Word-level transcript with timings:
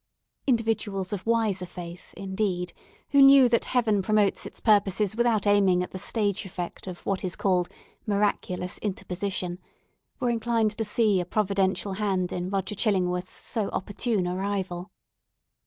Individuals 0.47 1.13
of 1.13 1.23
wiser 1.27 1.67
faith, 1.67 2.11
indeed, 2.17 2.73
who 3.11 3.21
knew 3.21 3.47
that 3.47 3.65
Heaven 3.65 4.01
promotes 4.01 4.47
its 4.47 4.59
purposes 4.59 5.15
without 5.15 5.45
aiming 5.45 5.83
at 5.83 5.91
the 5.91 5.99
stage 5.99 6.43
effect 6.43 6.87
of 6.87 7.05
what 7.05 7.23
is 7.23 7.35
called 7.35 7.69
miraculous 8.07 8.79
interposition, 8.79 9.59
were 10.19 10.31
inclined 10.31 10.75
to 10.79 10.83
see 10.83 11.21
a 11.21 11.25
providential 11.27 11.93
hand 11.93 12.31
in 12.33 12.49
Roger 12.49 12.73
Chillingworth's 12.73 13.29
so 13.29 13.69
opportune 13.69 14.27
arrival. 14.27 14.89